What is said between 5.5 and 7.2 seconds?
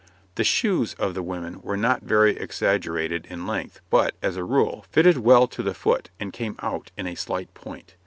the foot and came out in a